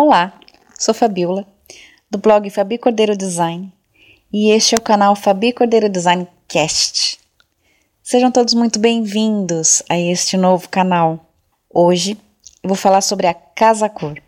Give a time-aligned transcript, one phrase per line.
[0.00, 0.32] Olá,
[0.78, 1.44] sou Fabiola,
[2.08, 3.72] do blog Fabi Cordeiro Design,
[4.32, 7.18] e este é o canal Fabi Cordeiro Design Cast.
[8.00, 11.26] Sejam todos muito bem-vindos a este novo canal.
[11.68, 12.16] Hoje
[12.62, 14.22] eu vou falar sobre a casa cor.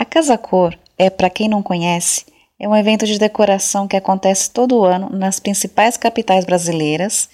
[0.00, 2.24] A Casa Cor é, para quem não conhece,
[2.58, 7.28] é um evento de decoração que acontece todo ano nas principais capitais brasileiras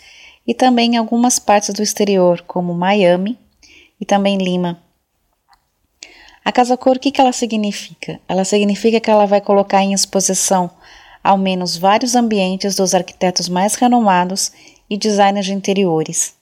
[0.44, 3.38] e também em algumas partes do exterior, como Miami
[4.00, 4.82] e também Lima.
[6.44, 8.18] A Casa Cor, o que, ela significa?
[8.28, 10.68] Ela significa que ela vai colocar em exposição
[11.22, 14.50] ao menos vários ambientes dos arquitetos mais renomados
[14.90, 16.34] e designers de interiores.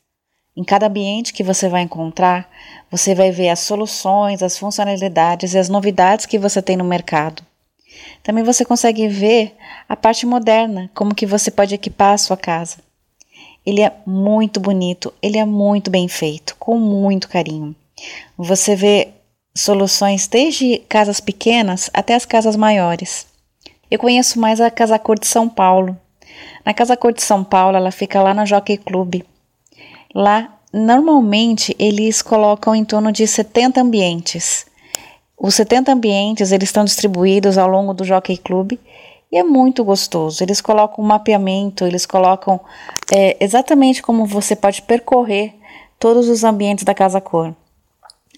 [0.57, 2.49] Em cada ambiente que você vai encontrar,
[2.89, 7.43] você vai ver as soluções, as funcionalidades e as novidades que você tem no mercado.
[8.23, 9.57] Também você consegue ver
[9.89, 12.79] a parte moderna, como que você pode equipar a sua casa.
[13.67, 17.75] Ele é muito bonito, ele é muito bem feito, com muito carinho.
[18.39, 19.09] Você vê
[19.57, 23.27] soluções desde casas pequenas até as casas maiores.
[23.91, 25.99] Eu conheço mais a Casa Cor de São Paulo.
[26.65, 29.23] Na Casa Cor de São Paulo, ela fica lá na Jockey Club.
[30.15, 34.67] Lá, normalmente, eles colocam em torno de 70 ambientes.
[35.37, 38.79] Os 70 ambientes, eles estão distribuídos ao longo do Jockey Club
[39.33, 40.45] e é muito gostoso.
[40.45, 42.61] Eles colocam um mapeamento, eles colocam
[43.13, 45.53] é, exatamente como você pode percorrer
[45.99, 47.53] todos os ambientes da Casa Cor.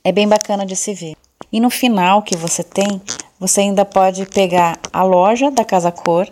[0.03, 1.15] É bem bacana de se ver.
[1.53, 3.01] E no final que você tem,
[3.39, 6.27] você ainda pode pegar a loja da Casa Cor,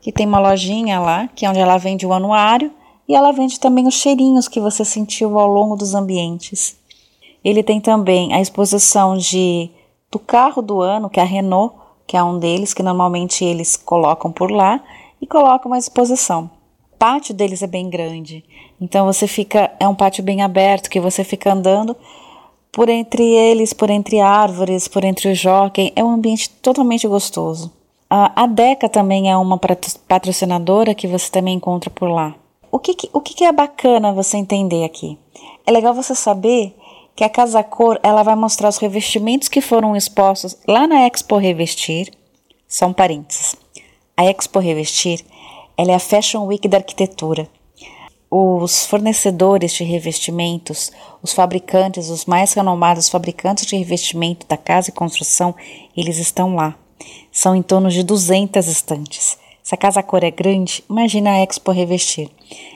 [0.00, 2.70] que tem uma lojinha lá, que é onde ela vende o anuário,
[3.10, 6.76] e ela vende também os cheirinhos que você sentiu ao longo dos ambientes.
[7.42, 9.68] Ele tem também a exposição de
[10.08, 11.74] do carro do ano, que é a Renault,
[12.06, 14.80] que é um deles que normalmente eles colocam por lá
[15.20, 16.48] e colocam uma exposição.
[16.92, 18.44] O pátio deles é bem grande,
[18.80, 21.96] então você fica é um pátio bem aberto que você fica andando
[22.70, 27.72] por entre eles, por entre árvores, por entre o jockey, é um ambiente totalmente gostoso.
[28.08, 29.58] A, a Deca também é uma
[30.06, 32.36] patrocinadora que você também encontra por lá
[32.70, 35.18] o que, que o que, que é bacana você entender aqui?
[35.66, 36.74] É legal você saber
[37.14, 41.36] que a Casa Cor ela vai mostrar os revestimentos que foram expostos lá na Expo
[41.36, 42.10] Revestir.
[42.68, 43.56] São parênteses.
[44.16, 45.24] A Expo Revestir
[45.76, 47.48] ela é a Fashion Week da arquitetura.
[48.30, 50.92] Os fornecedores de revestimentos,
[51.22, 55.54] os fabricantes, os mais renomados fabricantes de revestimento da casa e construção,
[55.96, 56.76] eles estão lá.
[57.32, 59.38] São em torno de 200 estantes.
[59.70, 62.28] Se a Casa Cor é grande, imagina a Expo Revestir.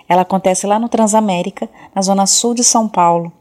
[0.08, 3.32] Ela acontece lá no Transamérica, na zona sul de São Paulo.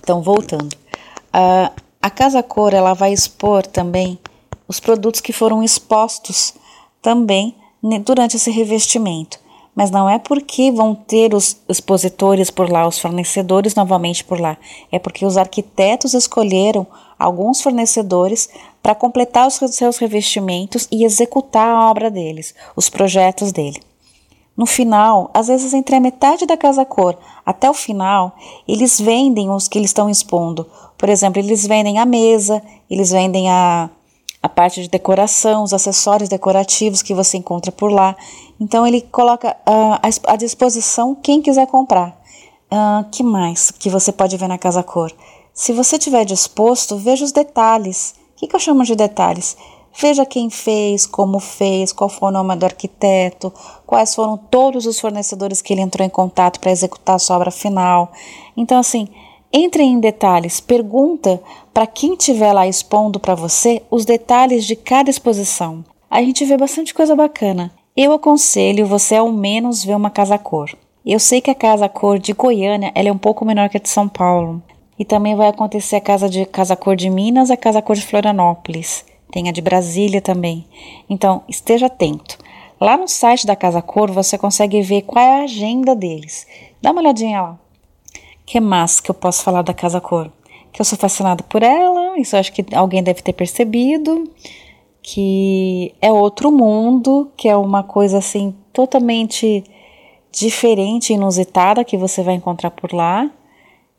[0.00, 0.72] Então, voltando.
[0.72, 1.70] Uh,
[2.00, 4.18] a Casa Cor ela vai expor também
[4.66, 6.54] os produtos que foram expostos
[7.02, 7.54] também
[8.02, 9.38] durante esse revestimento.
[9.76, 14.56] Mas não é porque vão ter os expositores por lá, os fornecedores novamente por lá.
[14.90, 16.86] É porque os arquitetos escolheram
[17.18, 18.48] alguns fornecedores
[18.82, 23.82] para completar os seus revestimentos e executar a obra deles, os projetos dele.
[24.56, 28.34] No final, às vezes entre a metade da casa cor até o final,
[28.66, 30.66] eles vendem os que eles estão expondo.
[30.96, 33.90] Por exemplo, eles vendem a mesa, eles vendem a,
[34.42, 38.16] a parte de decoração, os acessórios decorativos que você encontra por lá.
[38.60, 42.16] Então ele coloca uh, à disposição quem quiser comprar.
[42.70, 45.12] Uh, que mais que você pode ver na Casa Cor?
[45.54, 48.14] Se você tiver disposto, veja os detalhes.
[48.34, 49.56] O que, que eu chamo de detalhes?
[49.98, 53.50] Veja quem fez, como fez, qual foi o nome do arquiteto,
[53.86, 57.50] quais foram todos os fornecedores que ele entrou em contato para executar a sua obra
[57.50, 58.12] final.
[58.54, 59.08] Então, assim,
[59.52, 61.40] entre em detalhes, pergunta
[61.72, 65.84] para quem estiver lá expondo para você os detalhes de cada exposição.
[66.10, 67.72] A gente vê bastante coisa bacana.
[67.96, 70.70] Eu aconselho você ao menos ver uma casa cor.
[71.04, 73.88] Eu sei que a casa cor de Goiânia é um pouco menor que a de
[73.88, 74.62] São Paulo.
[74.98, 78.02] E também vai acontecer a casa de casa cor de Minas, a casa cor de
[78.02, 79.04] Florianópolis
[79.36, 80.66] tem a de Brasília também.
[81.10, 82.38] Então, esteja atento.
[82.80, 86.46] Lá no site da Casa Cor você consegue ver qual é a agenda deles.
[86.80, 87.58] Dá uma olhadinha lá.
[88.46, 90.30] Que mais que eu posso falar da Casa Cor?
[90.72, 94.30] Que eu sou fascinada por ela, isso acho que alguém deve ter percebido.
[95.02, 99.64] Que é outro mundo, que é uma coisa assim totalmente
[100.30, 103.30] diferente, inusitada que você vai encontrar por lá.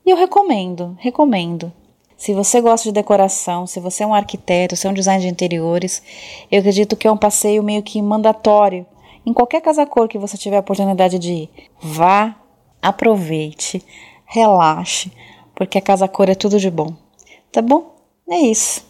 [0.05, 1.71] E eu recomendo, recomendo.
[2.15, 5.27] Se você gosta de decoração, se você é um arquiteto, se é um design de
[5.27, 6.01] interiores,
[6.51, 8.85] eu acredito que é um passeio meio que mandatório.
[9.25, 11.49] Em qualquer casa cor que você tiver a oportunidade de ir,
[11.81, 12.35] vá,
[12.81, 13.83] aproveite,
[14.27, 15.11] relaxe,
[15.55, 16.93] porque a casa cor é tudo de bom.
[17.51, 17.95] Tá bom?
[18.29, 18.85] É isso.